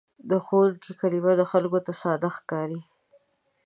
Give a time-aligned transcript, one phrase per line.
[0.29, 2.79] د ښوونکي کلمه خلکو ته ساده ښکاري.